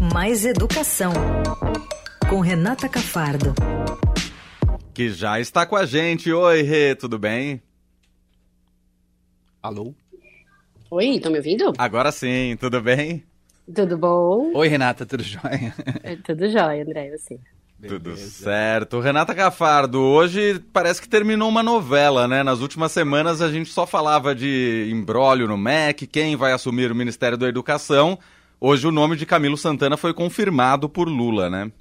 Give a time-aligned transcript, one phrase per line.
[0.00, 1.12] Mais Educação,
[2.26, 3.52] com Renata Cafardo.
[4.94, 6.32] Que já está com a gente.
[6.32, 7.60] Oi, Rê, tudo bem?
[9.62, 9.92] Alô?
[10.90, 11.74] Oi, estão me ouvindo?
[11.76, 13.22] Agora sim, tudo bem?
[13.74, 14.52] Tudo bom?
[14.54, 15.74] Oi, Renata, tudo jóia?
[16.02, 17.38] É, tudo jóia, André, e você?
[17.86, 19.00] Tudo certo.
[19.00, 22.42] Renata Cafardo, hoje parece que terminou uma novela, né?
[22.42, 26.94] Nas últimas semanas a gente só falava de embrólio no MEC, quem vai assumir o
[26.94, 28.18] Ministério da Educação.
[28.62, 31.72] Hoje o nome de Camilo Santana foi confirmado por Lula, né?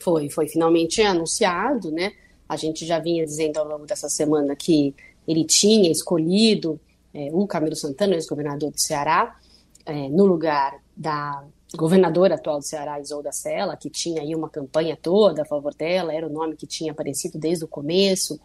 [0.00, 2.12] Foi, foi finalmente anunciado, né?
[2.48, 4.94] A gente já vinha dizendo ao longo dessa semana que
[5.26, 6.80] ele tinha escolhido
[7.12, 9.36] é, o Camilo Santana, ex-governador do Ceará,
[9.84, 11.44] é, no lugar da
[11.76, 16.14] governadora atual do Ceará, Isolda Sela, que tinha aí uma campanha toda a favor dela,
[16.14, 18.40] era o nome que tinha aparecido desde o começo,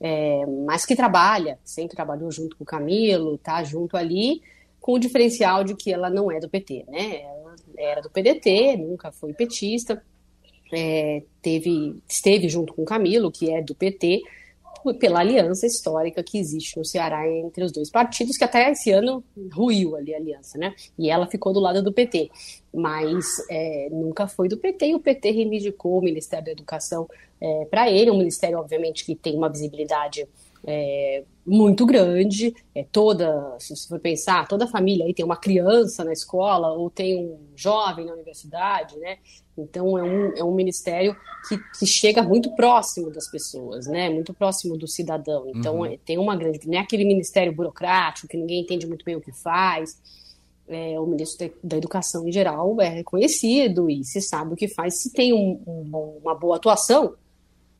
[0.00, 4.42] é, mas que trabalha, sempre trabalhou junto com o Camilo, tá junto ali,
[4.86, 7.22] com o diferencial de que ela não é do PT, né?
[7.22, 10.00] Ela era do PDT, nunca foi petista,
[10.72, 14.22] é, teve, esteve junto com o Camilo, que é do PT,
[15.00, 19.24] pela aliança histórica que existe no Ceará entre os dois partidos, que até esse ano
[19.52, 20.72] ruiu ali a aliança, né?
[20.96, 22.30] E ela ficou do lado do PT,
[22.72, 27.08] mas é, nunca foi do PT, e o PT reivindicou o Ministério da Educação
[27.40, 30.28] é, para ele, um ministério, obviamente, que tem uma visibilidade
[30.64, 32.54] é, muito grande.
[32.74, 36.90] É toda, se você for pensar, toda família aí tem uma criança na escola ou
[36.90, 39.18] tem um jovem na universidade, né?
[39.56, 41.16] Então é um, é um ministério
[41.48, 44.10] que, que chega muito próximo das pessoas, né?
[44.10, 45.44] Muito próximo do cidadão.
[45.54, 45.86] Então uhum.
[45.86, 49.20] é, tem uma grande, não é aquele ministério burocrático que ninguém entende muito bem o
[49.20, 50.00] que faz.
[50.68, 55.00] É, o ministro da Educação em geral é reconhecido e se sabe o que faz.
[55.00, 57.14] Se tem um, um, uma boa atuação,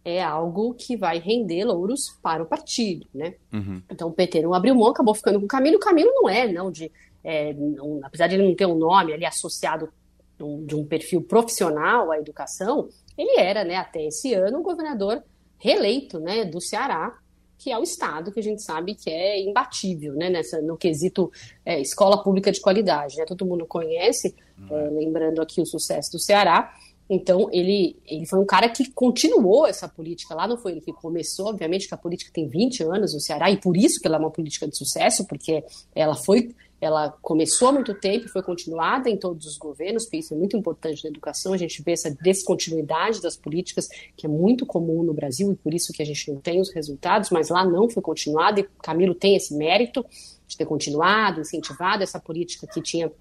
[0.06, 3.34] é algo que vai render louros para o partido, né?
[3.52, 3.82] Uhum.
[3.90, 5.78] Então o PT não abriu mão, acabou ficando com o Camilo.
[5.78, 6.92] O Camilo não é, não, de,
[7.24, 9.88] é, não, apesar de ele não ter um nome ali associado
[10.38, 15.24] de um perfil profissional à educação, ele era, né, até esse ano, o governador
[15.58, 17.18] reeleito, né, do Ceará,
[17.58, 21.32] que é o estado que a gente sabe que é imbatível, né, nessa, no quesito
[21.64, 24.78] é, escola pública de qualidade, né, todo mundo conhece, uhum.
[24.78, 26.72] é, lembrando aqui o sucesso do Ceará,
[27.08, 30.92] então, ele, ele foi um cara que continuou essa política lá, não foi ele que
[30.92, 34.16] começou, obviamente que a política tem 20 anos no Ceará, e por isso que ela
[34.16, 35.62] é uma política de sucesso, porque
[35.94, 40.16] ela foi, ela começou há muito tempo e foi continuada em todos os governos, porque
[40.16, 43.86] isso é muito importante na educação, a gente vê essa descontinuidade das políticas,
[44.16, 46.74] que é muito comum no Brasil, e por isso que a gente não tem os
[46.74, 50.04] resultados, mas lá não foi continuada, e Camilo tem esse mérito
[50.48, 53.12] de ter continuado, incentivado essa política que tinha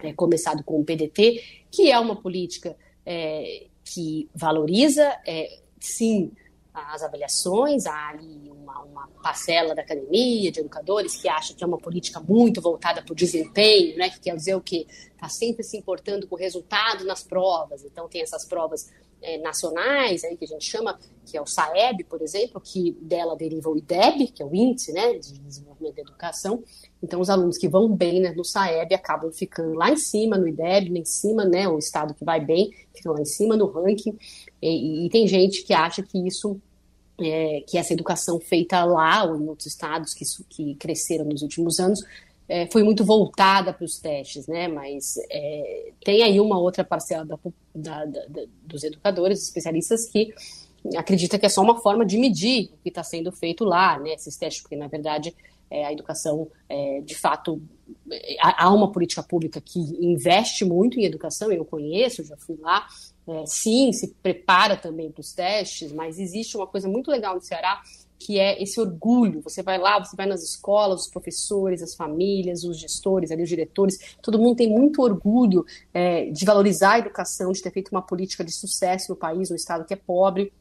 [0.00, 6.32] é, começado com o PDT, que é uma política é, que valoriza, é, sim,
[6.72, 11.66] as avaliações, há ali uma, uma, parcela da academia, de educadores, que acha que é
[11.66, 14.86] uma política muito voltada para o desempenho, né, que quer dizer o quê?
[14.88, 17.84] Está sempre se importando com o resultado nas provas.
[17.84, 18.90] Então, tem essas provas
[19.22, 23.36] é, nacionais, aí, que a gente chama, que é o SAEB, por exemplo, que dela
[23.36, 26.62] deriva o IDEB, que é o Índice né, de Desenvolvimento da Educação.
[27.02, 30.48] Então, os alunos que vão bem né, no SAEB acabam ficando lá em cima, no
[30.48, 33.66] IDEB, lá em cima, né, o estado que vai bem, fica lá em cima no
[33.66, 34.18] ranking.
[34.60, 36.60] E, e tem gente que acha que isso
[37.22, 41.78] é, que essa educação feita lá ou em outros estados que, que cresceram nos últimos
[41.78, 42.00] anos
[42.50, 44.66] é, foi muito voltada para os testes, né?
[44.66, 47.38] Mas é, tem aí uma outra parcela da,
[47.72, 50.34] da, da, dos educadores, especialistas que
[50.96, 54.14] acredita que é só uma forma de medir o que está sendo feito lá, né?
[54.14, 55.32] Esses testes, porque na verdade
[55.70, 57.62] é, a educação, é, de fato,
[58.10, 61.52] é, há uma política pública que investe muito em educação.
[61.52, 62.84] Eu conheço, já fui lá.
[63.28, 67.40] É, sim, se prepara também para os testes, mas existe uma coisa muito legal no
[67.40, 67.80] Ceará
[68.20, 69.40] que é esse orgulho.
[69.40, 73.48] Você vai lá, você vai nas escolas, os professores, as famílias, os gestores, ali, os
[73.48, 78.02] diretores, todo mundo tem muito orgulho é, de valorizar a educação, de ter feito uma
[78.02, 80.52] política de sucesso no país, no estado que é pobre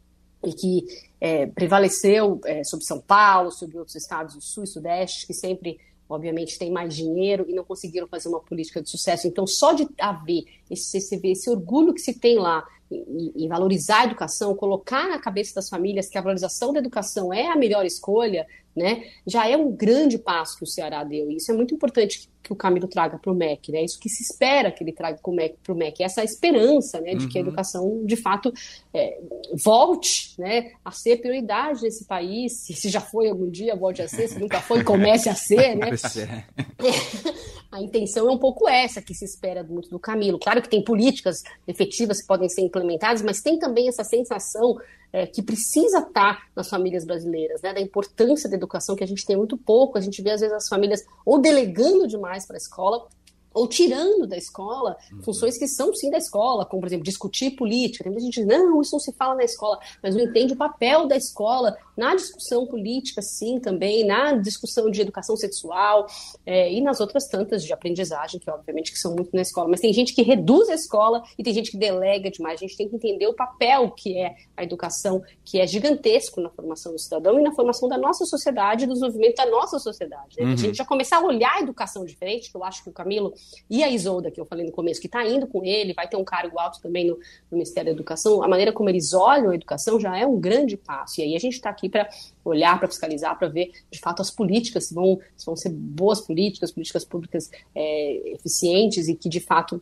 [0.41, 0.85] e que
[1.19, 5.77] é, prevaleceu é, sobre São Paulo, sobre outros estados do Sul e Sudeste, que sempre
[6.07, 9.27] obviamente têm mais dinheiro e não conseguiram fazer uma política de sucesso.
[9.27, 14.05] Então, só de haver esse, esse, esse orgulho que se tem lá em, valorizar a
[14.05, 18.47] educação, colocar na cabeça das famílias que a valorização da educação é a melhor escolha,
[18.75, 21.29] né, já é um grande passo que o Ceará deu.
[21.29, 23.83] E isso é muito importante que, que o Camilo traga para o MEC, né?
[23.83, 27.29] Isso que se espera que ele traga para o MEC, essa esperança, né, de uhum.
[27.29, 27.47] que a uhum.
[27.47, 28.53] educação, de fato,
[28.93, 29.19] é,
[29.63, 32.53] volte, né, a ser prioridade nesse país.
[32.65, 34.29] Se já foi algum dia, volte a ser.
[34.29, 35.89] Se nunca foi, comece a ser, né?
[37.71, 40.39] a intenção é um pouco essa que se espera muito do Camilo.
[40.39, 42.78] Claro que tem políticas efetivas que podem ser implementadas,
[43.23, 44.77] mas tem também essa sensação
[45.11, 49.25] é, que precisa estar nas famílias brasileiras, né, da importância da educação, que a gente
[49.25, 52.57] tem muito pouco, a gente vê às vezes as famílias ou delegando demais para a
[52.57, 53.07] escola,
[53.53, 55.23] ou tirando da escola uhum.
[55.23, 58.03] funções que são sim da escola, como por exemplo discutir política.
[58.03, 60.57] Tem muita gente diz, não, isso não se fala na escola, mas não entende o
[60.57, 66.07] papel da escola na discussão política, sim, também, na discussão de educação sexual
[66.45, 69.67] é, e nas outras tantas de aprendizagem, que obviamente que são muito na escola.
[69.67, 72.59] Mas tem gente que reduz a escola e tem gente que delega demais.
[72.59, 76.49] A gente tem que entender o papel que é a educação, que é gigantesco na
[76.49, 80.37] formação do cidadão e na formação da nossa sociedade, do desenvolvimento da nossa sociedade.
[80.37, 80.45] Né?
[80.45, 80.53] Uhum.
[80.53, 83.33] A gente já começar a olhar a educação diferente, que eu acho que o Camilo
[83.69, 86.15] e a Isolda, que eu falei no começo, que está indo com ele, vai ter
[86.15, 89.55] um cargo alto também no, no, Ministério da Educação, a maneira como eles olham a
[89.55, 91.19] educação já é um grande passo.
[91.19, 92.09] E aí a gente está aqui para
[92.43, 96.21] olhar, para fiscalizar, para ver de fato as políticas, se vão, se vão ser boas
[96.21, 99.81] políticas, políticas públicas é, eficientes e que de fato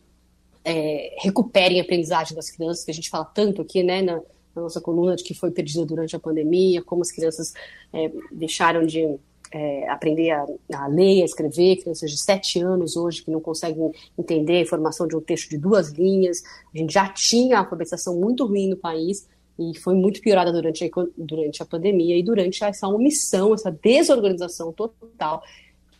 [0.64, 4.20] é, recuperem a aprendizagem das crianças, que a gente fala tanto aqui, né, na,
[4.54, 7.54] na nossa coluna de que foi perdida durante a pandemia, como as crianças
[7.92, 9.18] é, deixaram de
[9.50, 13.92] é, aprender a, a, ler, a escrever, crianças de sete anos hoje que não conseguem
[14.18, 16.42] entender a informação de um texto de duas linhas.
[16.74, 19.26] A gente já tinha a alfabetização muito ruim no país
[19.58, 24.72] e foi muito piorada durante a, durante a pandemia e durante essa omissão, essa desorganização
[24.72, 25.42] total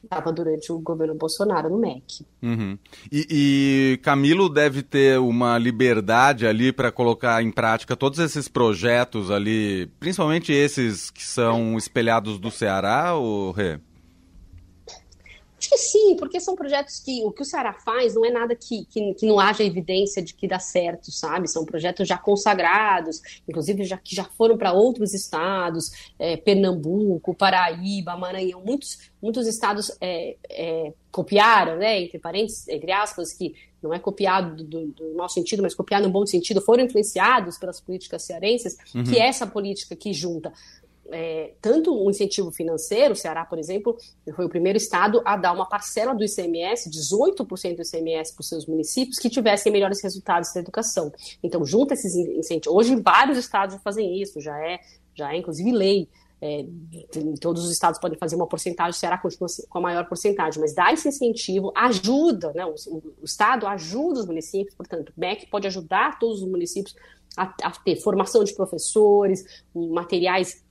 [0.03, 2.25] estava durante o governo Bolsonaro no MEC.
[2.43, 2.79] Uhum.
[3.11, 9.31] E, e, Camilo deve ter uma liberdade ali para colocar em prática todos esses projetos
[9.31, 13.81] ali, principalmente esses que são espelhados do Ceará, ou Rê?
[15.59, 18.55] Acho que sim, porque são projetos que o que o Ceará faz não é nada
[18.55, 21.49] que, que, que, não haja evidência de que dá certo, sabe?
[21.49, 28.17] São projetos já consagrados, inclusive já, que já foram para outros estados, é, Pernambuco, Paraíba,
[28.17, 33.53] Maranhão, muitos, muitos estados é, é, copiaram, né, entre parênteses, entre aspas, que
[33.83, 37.81] não é copiado do, do mau sentido, mas copiado no bom sentido, foram influenciados pelas
[37.81, 39.05] políticas cearenses, uhum.
[39.05, 40.53] que é essa política que junta
[41.11, 43.97] é, tanto um incentivo financeiro, o Ceará, por exemplo,
[44.35, 48.49] foi o primeiro estado a dar uma parcela do ICMS, 18% do ICMS para os
[48.49, 51.13] seus municípios, que tivessem melhores resultados na educação.
[51.43, 52.77] Então, junta esses incentivos.
[52.77, 54.81] Hoje, vários estados já fazem isso, já é,
[55.15, 56.09] já é inclusive lei.
[56.41, 56.65] É,
[57.41, 60.73] todos os estados podem fazer uma porcentagem, o Ceará continua com a maior porcentagem, mas
[60.73, 62.75] dá esse incentivo, ajuda, né, o,
[63.21, 66.95] o Estado ajuda os municípios, portanto, o MEC pode ajudar todos os municípios
[67.37, 70.63] a, a ter formação de professores, materiais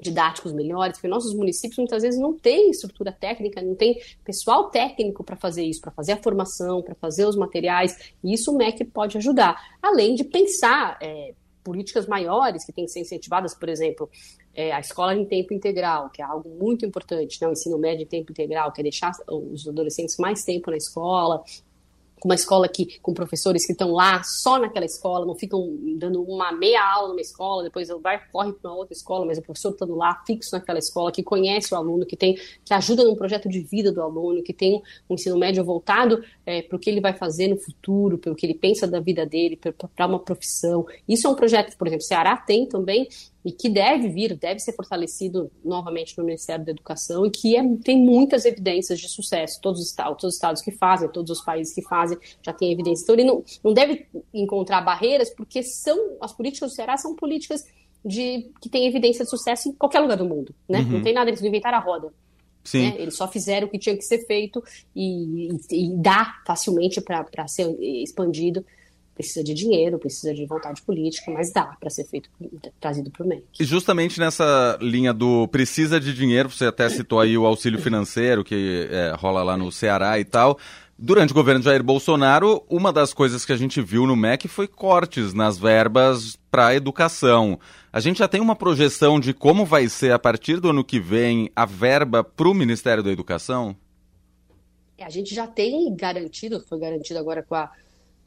[0.00, 5.24] didáticos melhores, porque nossos municípios muitas vezes não têm estrutura técnica, não tem pessoal técnico
[5.24, 8.84] para fazer isso, para fazer a formação, para fazer os materiais, e isso o MEC
[8.84, 11.34] pode ajudar, além de pensar é,
[11.64, 14.08] políticas maiores que têm que ser incentivadas, por exemplo,
[14.54, 17.48] é, a escola em tempo integral, que é algo muito importante, né?
[17.48, 21.42] o ensino médio em tempo integral, que é deixar os adolescentes mais tempo na escola,
[22.26, 26.52] uma escola que, com professores que estão lá só naquela escola, não ficam dando uma
[26.52, 30.22] meia aula numa escola, depois vai, corre para outra escola, mas o professor estando lá
[30.26, 33.92] fixo naquela escola, que conhece o aluno, que tem, que ajuda no projeto de vida
[33.92, 37.48] do aluno, que tem um ensino médio voltado é, para o que ele vai fazer
[37.48, 40.84] no futuro, para o que ele pensa da vida dele, para uma profissão.
[41.08, 43.08] Isso é um projeto por exemplo, o Ceará tem também,
[43.46, 47.62] e que deve vir, deve ser fortalecido novamente no Ministério da Educação e que é,
[47.84, 49.60] tem muitas evidências de sucesso.
[49.62, 52.72] Todos os, estados, todos os estados que fazem, todos os países que fazem já têm
[52.72, 53.04] evidência.
[53.04, 54.04] Então ele não, não deve
[54.34, 57.64] encontrar barreiras porque são as políticas do Ceará são políticas
[58.04, 60.80] de que têm evidência de sucesso em qualquer lugar do mundo, né?
[60.80, 60.90] Uhum.
[60.90, 62.12] Não tem nada, eles não inventaram a roda.
[62.64, 62.90] Sim.
[62.90, 62.96] Né?
[62.98, 64.60] Eles só fizeram o que tinha que ser feito
[64.94, 68.64] e, e, e dá facilmente para ser expandido
[69.16, 72.28] precisa de dinheiro, precisa de vontade política, mas dá para ser feito,
[72.78, 73.42] trazido para o MEC.
[73.58, 78.44] E justamente nessa linha do precisa de dinheiro, você até citou aí o auxílio financeiro
[78.44, 80.58] que é, rola lá no Ceará e tal.
[80.98, 84.48] Durante o governo de Jair Bolsonaro, uma das coisas que a gente viu no MEC
[84.48, 87.58] foi cortes nas verbas para a educação.
[87.92, 91.00] A gente já tem uma projeção de como vai ser a partir do ano que
[91.00, 93.76] vem a verba para o Ministério da Educação?
[94.96, 97.70] É, a gente já tem garantido, foi garantido agora com a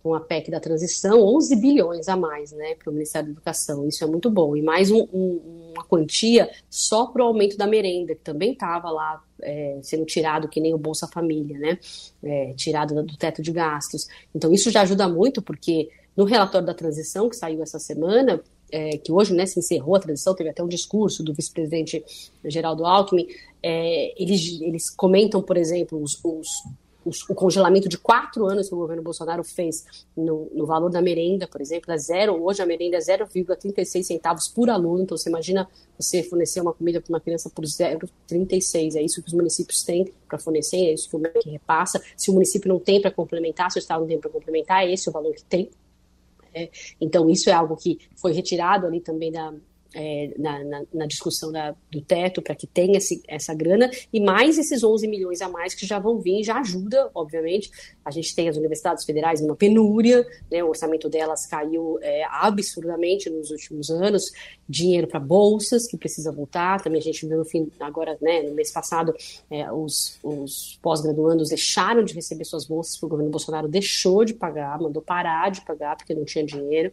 [0.01, 3.87] com a PEC da transição, 11 bilhões a mais né, para o Ministério da Educação.
[3.87, 4.55] Isso é muito bom.
[4.55, 8.89] E mais um, um, uma quantia só para o aumento da merenda, que também estava
[8.89, 11.79] lá é, sendo tirado, que nem o Bolsa Família, né?
[12.23, 14.07] É, tirado do teto de gastos.
[14.33, 18.41] Então, isso já ajuda muito, porque no relatório da transição, que saiu essa semana,
[18.71, 22.03] é, que hoje né, se encerrou a transição, teve até um discurso do vice-presidente
[22.45, 23.27] Geraldo Alckmin,
[23.61, 26.47] é, eles, eles comentam, por exemplo, os, os
[27.29, 29.85] o, congelamento de quatro anos que o governo Bolsonaro fez
[30.15, 34.47] no, no valor da merenda, por exemplo, é zero, hoje a merenda é 0,36 centavos
[34.47, 39.01] por aluno, então você imagina você fornecer uma comida para uma criança por 0,36, é
[39.01, 42.33] isso que os municípios têm para fornecer, é isso que o MEC repassa, se o
[42.33, 45.11] município não tem para complementar, se o Estado não tem para complementar, é esse o
[45.11, 45.69] valor que tem.
[46.53, 49.53] É, então isso é algo que foi retirado ali também da,
[49.93, 54.19] é, na, na, na, discussão da, do teto para que tenha esse, essa grana e
[54.19, 57.71] mais esses 11 milhões a mais que já vão vir, já ajuda, obviamente.
[58.05, 63.29] A gente tem as universidades federais numa penúria, né, o orçamento delas caiu é, absurdamente
[63.29, 64.31] nos últimos anos,
[64.67, 66.81] dinheiro para bolsas que precisa voltar.
[66.81, 69.13] Também a gente viu no fim, agora, né, no mês passado,
[69.49, 74.79] é, os, os pós-graduandos deixaram de receber suas bolsas, o governo Bolsonaro deixou de pagar,
[74.79, 76.91] mandou parar de pagar porque não tinha dinheiro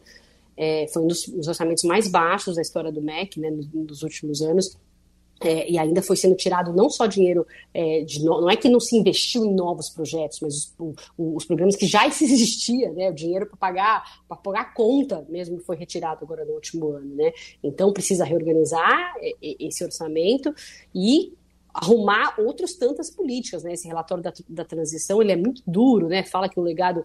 [0.57, 4.41] é, foi um dos, orçamentos mais baixos da história do MEC, né, nos, nos últimos
[4.41, 4.77] anos.
[5.39, 8.71] É, e ainda foi sendo tirado não só dinheiro é, de no, não é que
[8.71, 13.11] não se investiu em novos projetos, mas os, o, os programas que já existia, né,
[13.11, 17.15] o dinheiro para pagar para pagar a conta mesmo foi retirado agora no último ano,
[17.15, 17.33] né?
[17.63, 20.55] Então precisa reorganizar esse orçamento
[20.95, 21.35] e
[21.75, 23.75] arrumar outras tantas políticas, né?
[23.75, 26.23] Esse relatório da, da transição ele é muito duro, né?
[26.23, 27.05] Fala que o legado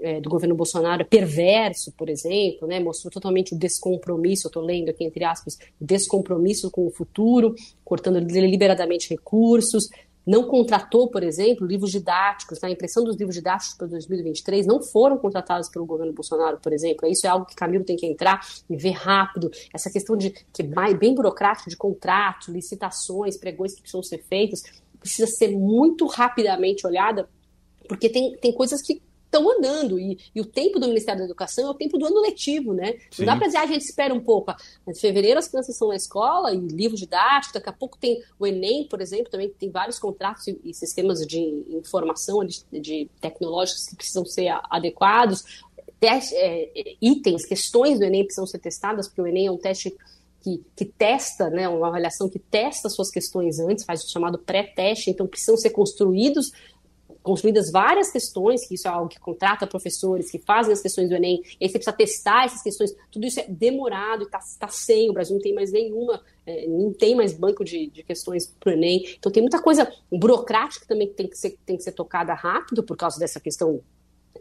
[0.00, 4.90] é, do governo Bolsonaro é perverso, por exemplo, né, mostrou totalmente o descompromisso, estou lendo
[4.90, 9.88] aqui entre aspas, descompromisso com o futuro, cortando deliberadamente recursos,
[10.26, 12.66] não contratou, por exemplo, livros didáticos, tá?
[12.66, 17.06] a impressão dos livros didáticos para 2023 não foram contratados pelo governo Bolsonaro, por exemplo.
[17.06, 19.50] Isso é algo que Camilo tem que entrar e ver rápido.
[19.72, 24.62] Essa questão de que é bem burocrático de contrato, licitações, pregões que precisam ser feitos,
[24.98, 27.28] precisa ser muito rapidamente olhada,
[27.86, 29.02] porque tem, tem coisas que
[29.34, 29.98] estão andando.
[29.98, 32.94] E, e, o tempo do Ministério da Educação é o tempo do ano letivo, né?
[33.10, 33.24] Sim.
[33.24, 34.54] Não dá para dizer, ah, a gente espera um pouco.
[34.86, 38.46] Em fevereiro as crianças estão na escola, e livro didático, daqui a pouco tem o
[38.46, 41.38] Enem, por exemplo, também tem vários contratos e, e sistemas de
[41.70, 45.64] informação, de, de, tecnológicos que precisam ser adequados.
[45.98, 49.94] Teste, é, itens, questões do Enem precisam ser testadas, porque o Enem é um teste
[50.42, 55.10] que, que, testa, né, uma avaliação que testa suas questões antes, faz o chamado pré-teste,
[55.10, 56.52] então precisam ser construídos
[57.24, 61.14] construídas várias questões, que isso é algo que contrata professores que fazem as questões do
[61.14, 64.68] Enem, e aí você precisa testar essas questões, tudo isso é demorado e está tá
[64.68, 68.46] sem, o Brasil não tem mais nenhuma, é, não tem mais banco de, de questões
[68.46, 71.82] para o Enem, então tem muita coisa burocrática também que tem que ser, tem que
[71.82, 73.80] ser tocada rápido por causa dessa questão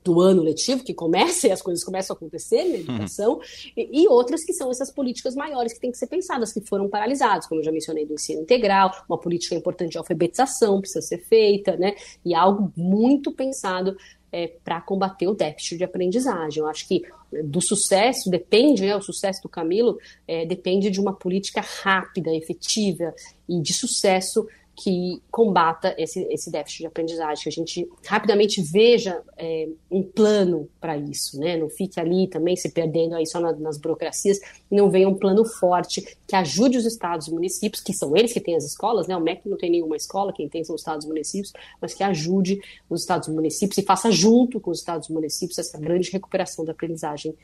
[0.03, 3.41] do ano letivo que começa e as coisas começam a acontecer na educação, uhum.
[3.75, 6.89] e, e, outras que são essas políticas maiores que têm que ser pensadas, que foram
[6.89, 11.19] paralisadas, como eu já mencionei, do ensino integral, uma política importante de alfabetização precisa ser
[11.19, 11.95] feita, né?
[12.25, 13.95] E algo muito pensado
[14.33, 16.61] é, para combater o déficit de aprendizagem.
[16.61, 17.03] Eu acho que
[17.43, 23.13] do sucesso depende, né, o sucesso do Camilo é, depende de uma política rápida, efetiva
[23.47, 29.21] e de sucesso que combata esse, esse déficit de aprendizagem, que a gente rapidamente veja
[29.37, 31.55] é, um plano para isso, né?
[31.57, 34.39] não fique ali também se perdendo aí só na, nas burocracias,
[34.71, 38.33] e não venha um plano forte que ajude os estados e municípios, que são eles
[38.33, 39.15] que têm as escolas, né?
[39.15, 42.03] o MEC não tem nenhuma escola, quem tem são os estados e municípios, mas que
[42.03, 46.09] ajude os estados e municípios e faça junto com os estados e municípios essa grande
[46.09, 47.35] recuperação da aprendizagem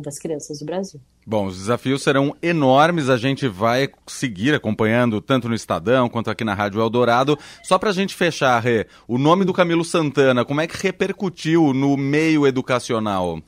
[0.00, 1.00] das crianças do Brasil.
[1.26, 6.44] Bom, os desafios serão enormes, a gente vai seguir acompanhando tanto no Estadão quanto aqui
[6.44, 7.38] na Rádio Eldorado.
[7.62, 11.72] Só para a gente fechar, Rê, o nome do Camilo Santana, como é que repercutiu
[11.72, 13.40] no meio educacional?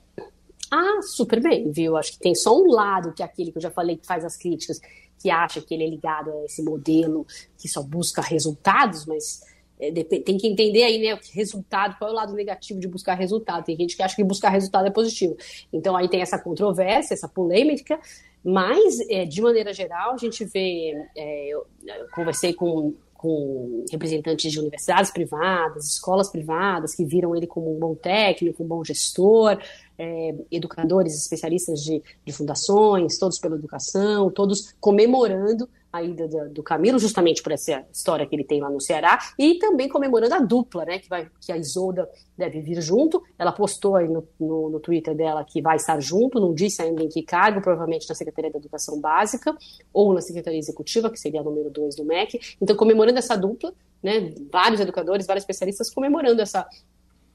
[0.71, 1.97] Ah, super bem, viu?
[1.97, 4.25] Acho que tem só um lado, que é aquele que eu já falei, que faz
[4.25, 4.81] as críticas,
[5.19, 7.27] que acha que ele é ligado a esse modelo
[7.57, 9.41] que só busca resultados, mas
[9.81, 13.65] é, tem que entender aí, né, resultado, qual é o lado negativo de buscar resultado.
[13.65, 15.37] Tem gente que acha que buscar resultado é positivo.
[15.73, 17.99] Então aí tem essa controvérsia, essa polêmica,
[18.45, 24.51] mas é, de maneira geral a gente vê, é, eu, eu conversei com com representantes
[24.51, 29.61] de universidades privadas, escolas privadas, que viram ele como um bom técnico, um bom gestor,
[29.99, 36.99] é, educadores, especialistas de, de fundações, todos pela educação, todos comemorando a ida do, Camilo,
[36.99, 40.85] justamente por essa história que ele tem lá no Ceará, e também comemorando a dupla,
[40.85, 43.23] né, que, vai, que a Isolda deve vir junto.
[43.39, 47.03] Ela postou aí no, no, no, Twitter dela que vai estar junto, não disse ainda
[47.03, 49.57] em que cargo, provavelmente na Secretaria da Educação Básica
[49.93, 52.39] ou na Secretaria Executiva, que seria a número 2 do MEC.
[52.61, 56.67] Então, comemorando essa dupla, né, vários educadores, vários especialistas comemorando essa,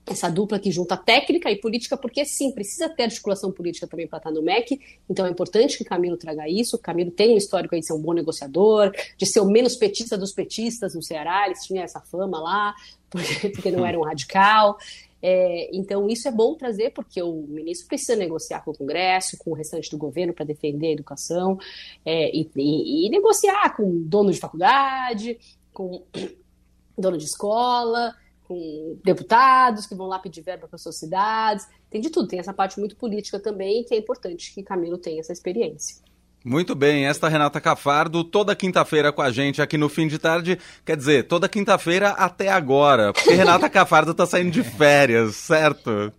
[0.05, 4.17] essa dupla que junta técnica e política, porque sim, precisa ter articulação política também para
[4.17, 4.79] estar no MEC,
[5.09, 6.77] então é importante que Camilo traga isso.
[6.77, 10.17] Camilo tem um histórico aí de ser um bom negociador, de ser o menos petista
[10.17, 12.73] dos petistas no Ceará, eles tinham essa fama lá,
[13.09, 14.77] porque, porque não era um radical.
[15.25, 19.51] É, então, isso é bom trazer, porque o ministro precisa negociar com o Congresso, com
[19.51, 21.57] o restante do governo para defender a educação,
[22.05, 25.39] é, e, e, e negociar com dono de faculdade,
[25.71, 26.03] com
[26.97, 28.13] dono de escola,
[28.53, 31.67] com deputados que vão lá pedir verba para suas cidades.
[31.89, 35.19] Tem de tudo, tem essa parte muito política também, que é importante que Camilo tenha
[35.19, 36.03] essa experiência.
[36.45, 40.59] Muito bem, esta Renata Cafardo, toda quinta-feira com a gente aqui no fim de tarde,
[40.85, 46.11] quer dizer, toda quinta-feira até agora, porque Renata Cafardo está saindo de férias, certo?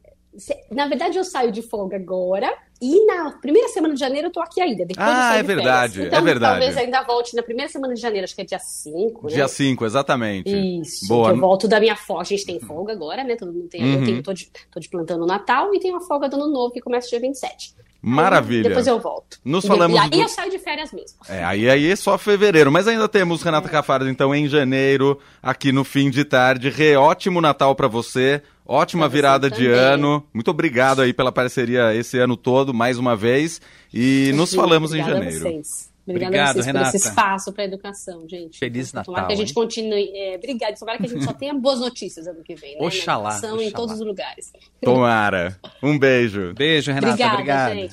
[0.71, 4.41] Na verdade, eu saio de folga agora e na primeira semana de janeiro eu tô
[4.41, 4.85] aqui ainda.
[4.85, 6.61] Depois ah, é verdade, então, é verdade.
[6.61, 9.29] Talvez ainda volte na primeira semana de janeiro, acho que é dia 5.
[9.29, 10.51] Dia 5, exatamente.
[10.81, 11.07] Isso.
[11.07, 11.31] Boa.
[11.31, 12.23] eu volto da minha folga.
[12.23, 13.37] A gente tem folga agora, né?
[13.37, 13.83] Todo mundo tem.
[13.83, 14.01] Uhum.
[14.01, 16.49] Eu tenho, tô, de, tô de plantão no Natal e tenho a folga do ano
[16.49, 17.75] novo que começa dia 27.
[18.03, 18.69] Maravilha.
[18.69, 19.39] Depois eu volto.
[19.43, 19.97] Nos falamos.
[19.97, 20.21] E aí do...
[20.21, 21.17] eu saio de férias mesmo.
[21.27, 22.71] É, aí, aí é só fevereiro.
[22.71, 23.71] Mas ainda temos Renata é.
[23.71, 26.69] Cafardo, então, em janeiro, aqui no fim de tarde.
[26.69, 28.43] Rê, ótimo Natal para você.
[28.67, 30.27] Ótima virada de ano.
[30.33, 33.61] Muito obrigado aí pela parceria esse ano todo, mais uma vez.
[33.93, 35.37] E nos Sim, falamos em janeiro.
[35.37, 35.95] A vocês.
[36.07, 36.91] Obrigada obrigado, a vocês Renata.
[36.91, 38.59] por esse espaço para a educação, gente.
[38.59, 39.07] Feliz Natal.
[39.15, 39.55] Tomara que a gente hein?
[39.55, 40.11] continue.
[40.15, 40.77] É, obrigada.
[40.77, 42.87] Tomara que a gente só tenha boas notícias ano que vem, né?
[42.87, 43.31] Oxalá.
[43.31, 43.69] Na educação, Oxalá.
[43.69, 44.53] em todos os lugares.
[44.83, 45.59] Tomara.
[45.83, 46.53] Um beijo.
[46.55, 47.13] Beijo, Renata.
[47.13, 47.75] Obrigada, obrigado.
[47.75, 47.93] Gente.